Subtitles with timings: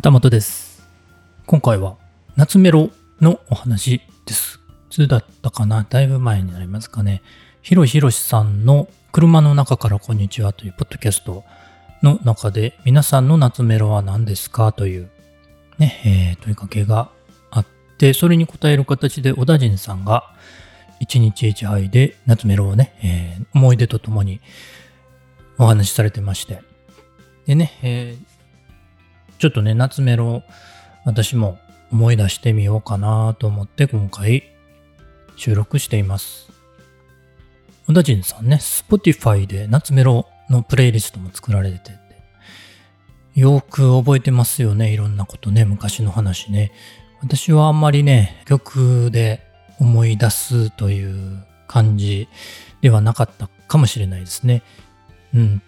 [0.00, 0.82] 旗本です。
[1.44, 1.98] 今回は
[2.34, 2.88] 夏メロ
[3.20, 4.58] のお話です。
[4.88, 5.84] いつだったかな？
[5.86, 7.20] だいぶ前になりますかね。
[7.60, 11.44] ひろひろしさんの車の中からこんにちはというポッドキャスト
[12.02, 14.72] の中で皆さんの夏メロは何ですか？
[14.72, 15.10] という
[15.76, 17.10] ね、えー問いかけが
[17.50, 17.66] あっ
[17.98, 20.32] て、それに答える形で小田人さんが
[20.98, 24.40] 一日一杯で夏メロをね、えー思い出とともに
[25.58, 26.62] お話しされてまして。
[27.44, 28.29] でね、えー
[29.40, 30.42] ちょっとね、夏メロ、
[31.06, 31.58] 私も
[31.90, 34.42] 思い出してみようかなと思って今回
[35.34, 36.52] 収録しています。
[37.86, 41.90] 小田人さんね、Spotify で夏メロのプレイリストも作られてて、
[43.34, 46.70] よく覚えてますよね、いろんなことね、昔の話ね。
[47.22, 49.40] 私はあんまりね、曲で
[49.78, 52.28] 思い出すという感じ
[52.82, 54.62] ではなかったかもしれないですね。
[55.32, 55.62] うん。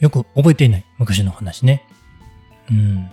[0.00, 1.86] よく覚えていない、昔の話ね。
[2.70, 3.10] うん。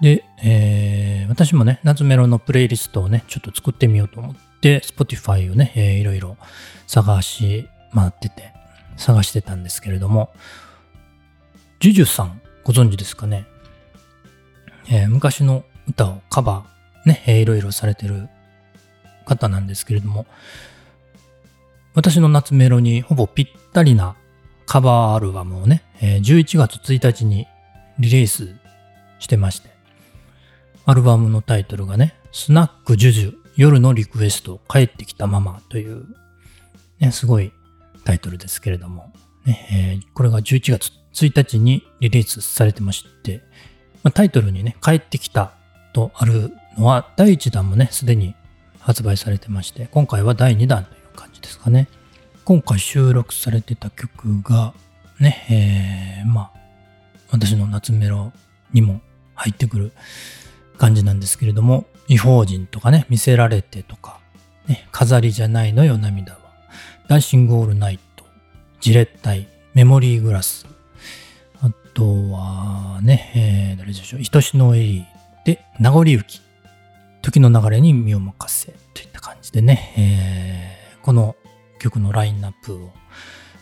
[0.00, 6.36] で、えー私もね、夏メロのプレイリストをね、ちょっと作ってみようと思って、Spotify をね、えーいろいろ
[6.86, 8.52] 探し回ってて、
[8.96, 10.30] 探してたんですけれども、
[11.80, 13.44] ジュジュさん、ご存知ですかね、
[14.88, 18.28] えー昔の歌をカバー、ね、えーいろいろされてる
[19.26, 20.26] 方なんですけれども、
[21.94, 24.16] 私の夏メロにほぼぴったりな
[24.66, 27.46] カバーアルバムをね、えー11月1日に
[27.98, 28.54] リリース
[29.18, 29.70] してまして、
[30.84, 36.04] アルバムのタイトルがね、スナックジュジュ夜のリクエスト帰ってきたママという、
[37.00, 37.52] ね、すごい
[38.04, 39.12] タイトルですけれども、
[39.44, 43.42] ねえーこれが11月1日にリリースされてまして、
[44.02, 45.52] まあタイトルにね、帰ってきた
[45.92, 48.34] とあるのは、第1弾もね、すでに
[48.78, 51.88] 発売されてまして、今回は第2弾という感じですかね。
[52.44, 54.74] 今回収録されてた曲が、
[55.18, 56.65] ね、えーまあ、
[57.30, 58.32] 私の夏メロ
[58.72, 59.00] にも
[59.34, 59.92] 入ってくる
[60.78, 64.20] 感じなんですけれども、異邦人とかね、見せられてとか、
[64.66, 66.38] ね、飾りじゃないのよ涙は、
[67.08, 68.24] ダンシングオールナイト、
[68.80, 70.66] ジレッタイ、メモリーグラス、
[71.60, 76.40] あとはね、えー誰でしょう、愛しのエリーで、名残雪、
[77.22, 81.36] 時の流れに身を任せ、といった感じでね、えーこの
[81.78, 82.90] 曲のラインナップを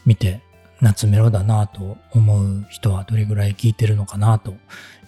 [0.06, 0.40] 見て、
[0.84, 4.54] 夏メロだなと思う人はどれぐらい聴いてるのかなと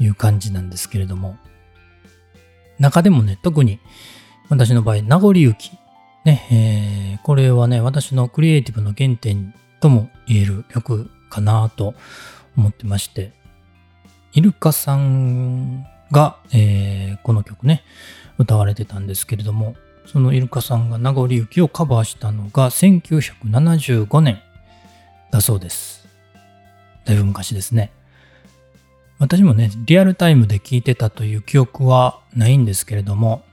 [0.00, 1.36] いう感じなんですけれども、
[2.78, 3.78] 中でもね、特に
[4.48, 5.72] 私の場合、名残雪。
[6.24, 11.94] ね、えーこれはね、私のクリエイティブの原点とも言える曲かなと
[12.56, 13.32] 思ってまして、
[14.32, 17.82] イルカさんが、えーこの曲ね、
[18.38, 19.76] 歌われてたんですけれども、
[20.06, 24.40] そのイルカさんが名残雪をカバーしたのが1975年。
[25.30, 26.06] だそうです。
[27.04, 27.92] だいぶ昔ですね。
[29.18, 33.44] 私もね、リアルタイムで聞いてたという記憶はないんですけれども、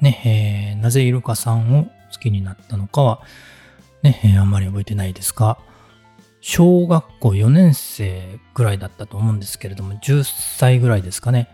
[0.00, 1.90] ね、えーなぜイルカさんを好
[2.20, 3.20] きになったのかは、
[4.02, 5.58] ね、えーあんまり覚えてないですが、
[6.40, 10.24] 小学校4年生ぐらいだったと思うんですけれども、10
[10.58, 11.48] 歳ぐらいですかね。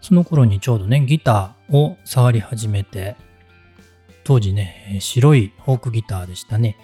[0.00, 3.16] その頃にちょうどね、ギターを触り始めて、
[4.24, 6.76] 当時ね、白いフォークギターでしたね。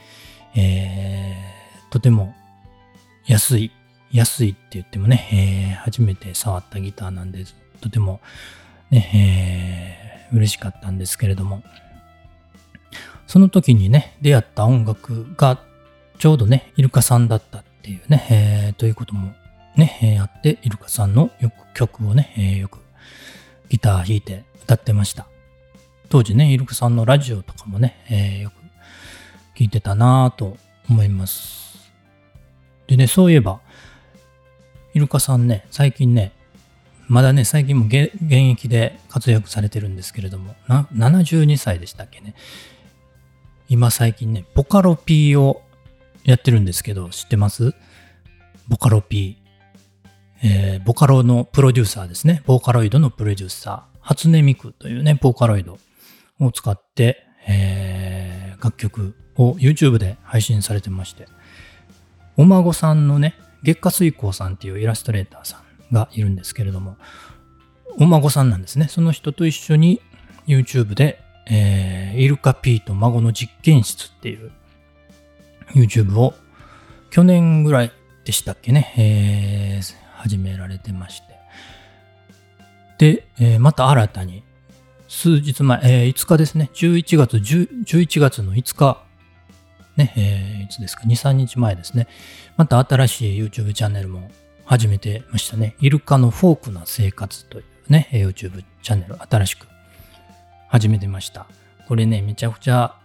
[0.55, 1.56] えー
[1.91, 2.35] とても
[3.27, 3.71] 安い、
[4.13, 7.45] 安いって言ってもね、えー初めて触ったギターなんで、
[7.81, 8.21] とても
[8.91, 9.11] ね、
[10.31, 11.63] えー嬉しかったんですけれども、
[13.29, 15.61] その時にね、出会った音楽が
[16.19, 19.33] ちょうどね、イルカさんだったっていうね、えーということも
[19.77, 22.79] ね、えーあって、イルカさんのよく曲をね、えーよく
[23.69, 25.27] ギター弾いて歌ってました。
[26.09, 28.55] 当時ね、イルカさんのラジオとかもね、えーよく
[29.59, 30.57] 聞いてたなぁと
[30.89, 31.66] 思います。
[32.87, 33.61] でね、そういえば、
[34.95, 36.33] イルカさんね、最近ね、
[37.09, 42.35] まだね、最近も現役で活躍されてるんですけれども、な72歳でしたっけね。
[43.69, 45.63] 今最近ね、ボカロ P を
[46.25, 47.75] やってるんですけど、知ってます？
[48.69, 49.37] ボカロ P。
[50.43, 52.43] えーボカロのプロデューサーですね。
[52.47, 53.99] ボーカロイドのプロデューサー。
[54.01, 55.79] 初音ミクというね、ボーカロイド
[56.41, 61.29] を使って、えー楽曲を YouTube で配信されてまして、
[62.37, 66.97] お孫さんのね、月下水光さんっていうイラストレーターさんがいるんですけれども、
[67.99, 68.89] お孫さんなんですね。
[68.89, 70.01] その人と一緒に
[70.47, 74.51] YouTube で、えーイルカ P と孫の実験室っていう
[75.75, 76.35] YouTube を
[77.11, 77.93] 去年ぐらい
[78.25, 81.27] でしたっけね、えー始められてまして。
[82.99, 84.43] で、えーまた新たに
[85.09, 89.06] 数日前、えー5日ですね、11月10、11月の5日、
[89.97, 92.09] ね、えーいつですか、2、3日前ですね、
[92.57, 94.31] また新しい YouTube チャンネルも
[94.65, 95.77] 始めてましたね。
[95.81, 99.67] イルカのフォークな生活というね、YouTube チャンネル新しく
[100.69, 101.47] 始めてました。
[101.87, 102.97] これね、めちゃくちゃ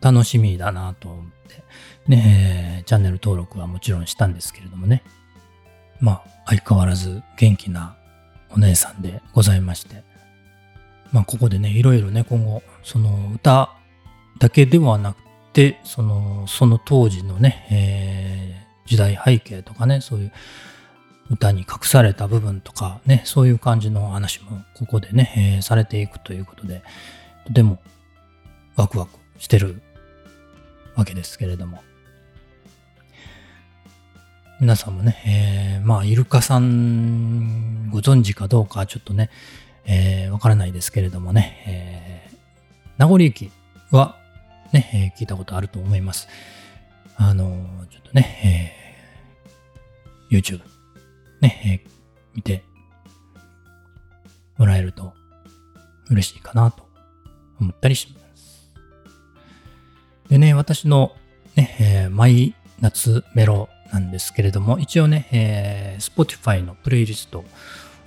[0.00, 1.64] 楽しみだなと思って、
[2.06, 5.02] ね、チャンネル登録はもちろんしたんですけれどもね。
[6.00, 7.96] まあ、相変わらず元気な
[8.50, 10.02] お姉さんでございまして。
[11.10, 13.70] まあ、ここでね、いろいろね、今後、その歌
[14.38, 15.16] だけではなく
[15.52, 20.32] て、その、その当時のね、えー、時代背景とかね、そういう
[21.30, 26.82] 歌に隠された部分とかね、そういう感じの話もここでね、えー、されていくということで、
[27.46, 27.78] とても
[28.76, 29.82] ワクワクしてる
[30.94, 31.82] わけですけれども。
[34.62, 39.28] 皆さんもね、えー、まあ、イルカさんご存知かどうかちょっとね、
[39.84, 42.36] えー、わからないですけれどもね、えー、
[42.96, 43.50] 名残駅
[43.90, 44.21] は
[44.72, 46.28] ね、えー、聞いたことあると思います。
[47.16, 48.74] あのー、ちょっとね、
[50.30, 50.60] えー、YouTube
[51.40, 51.90] ね、えー、
[52.34, 52.64] 見て
[54.56, 55.12] もらえると
[56.10, 56.88] 嬉しいかなと
[57.60, 58.70] 思ったりします。
[60.28, 61.14] でね、私の
[61.56, 67.44] ね、えー、マイ夏メロなんですけれども、一応ね、えー、Spotify のプレイリストを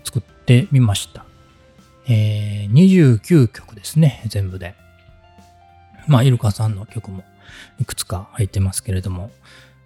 [0.04, 1.26] 作ってみました。
[2.08, 4.76] えー、29曲ですね、全部で。
[6.08, 7.24] まあ、イルカさんの曲も
[7.80, 9.32] いくつか入ってますけれども、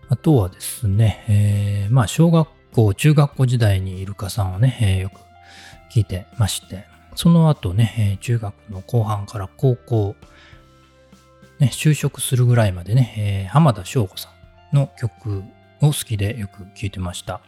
[0.10, 5.19] あとはですね、えー、まあ、小学校、中学校時代にイルカさんをね、えー、よく
[5.94, 6.86] 聞いてまして、
[7.16, 10.16] その後ね、え、中学の後半から高校、
[11.60, 14.30] ね、就職するぐらいまでね、えー、浜田省吾さ
[14.71, 15.44] んの曲
[15.81, 17.42] を好きでよく聴いてました。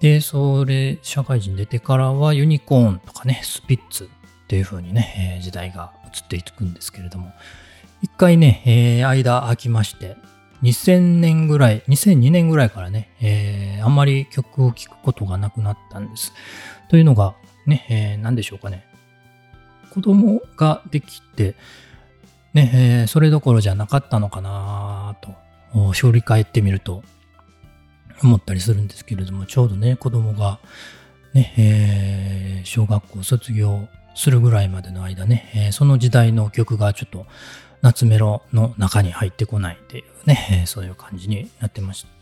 [0.00, 4.08] で、それ、社会人出てからはユニコーンとかね、スピッツ
[4.50, 7.32] っていう風にね、え、時代が移っていくんですけれども、
[8.02, 10.16] 一回ね、えー、間空きまして、
[10.64, 16.32] 2000年ぐらい、2002年ぐらいからね、えー、あんまり曲を聴くことがなくなったんです。
[16.88, 18.84] というのが、ね、えー、何でしょうかね。
[19.90, 21.54] 子供ができて、
[22.52, 25.16] ね、えー、それどころじゃなかったのかな
[25.72, 27.04] と振り返ってみると
[28.20, 30.58] 思ったりするんですけれども、ちょうどね、子供が
[31.34, 37.26] ね、えー、小学校卒業するぐらいまでの間ね、えー、その時代の曲がちょっと
[37.82, 42.20] 夏メロの中に入ってこないっていうね、えー、そういう感じになってまして。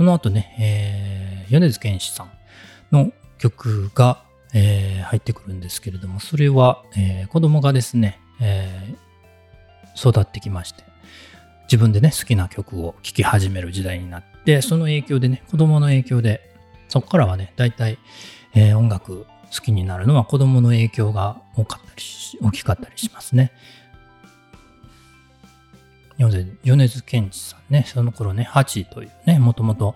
[0.00, 2.30] その後ね、えー、米津玄師さん
[2.90, 4.22] の曲が、
[4.54, 10.84] えー、入ってくるんですけれども、それは、えー、子供がですね、えー、育ってきまして、
[11.64, 16.40] 自分でね、好きな曲を聴き始める時代になって、その影響でね、子供の影響で、
[16.88, 17.98] そこからはね、大体、
[18.54, 23.52] えー、音楽好きになるのは子供の影響が多かったりし、大きかったりしますね。
[26.18, 29.94] 米津玄師さんね、その頃ね、ハチというね、もともと、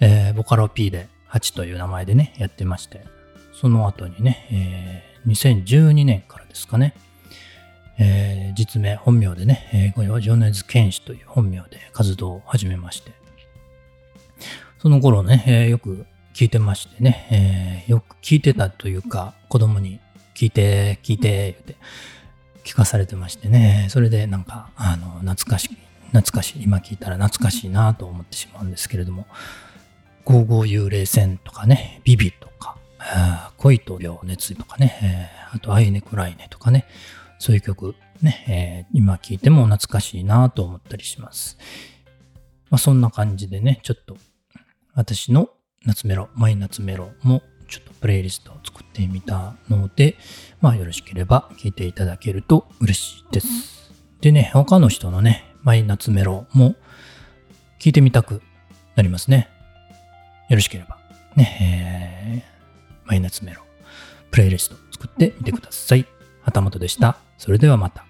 [0.00, 3.04] えー、ボカロ P でハチという名前でね、やってまして、
[3.54, 6.94] その後にね、えー、2012年からですかね、
[7.98, 13.12] えー、実名、本名でね、えー、これは米津玄師という本名で活動を始めまして、
[14.78, 20.00] その頃ね、えー、よく聞いてましてね、えー、よく聞いてたというか、子供に
[20.34, 21.76] 聞いて、聞いて、言って、
[22.64, 25.76] 聞かされてましてね、それでなんか、あの、懐かしい、
[26.12, 29.26] 懐かしい、今聞いたら懐かしいなと思ってしまうんですけれども、
[30.24, 32.76] 55幽霊船とかね、ビビとか、
[33.58, 36.86] 恋と病熱とかね、えー、あと、アイネクライネとかね、
[37.38, 41.58] そういう曲、ね、えー、今聴いても懐かしいなと思ったりします。
[42.70, 44.16] まあ、そんな感じでね、ちょっと
[44.94, 45.50] 私の
[45.84, 50.16] 夏メロ、マイ夏メロもちょっとプレイリストを作ってみたので、
[50.60, 53.92] まあよろしければ聴いていただけると嬉しいです。
[54.20, 56.76] でね、他の人のね、マイ夏メロも
[57.80, 58.42] 聞いてみたく
[58.94, 59.48] なりますね。
[60.48, 60.98] よろしければ、
[61.34, 63.62] ね、えー、マイ夏メロ、
[64.30, 66.06] プレイリスト作ってみてください。
[66.42, 67.16] 旗本でした。
[67.38, 68.04] それではまた。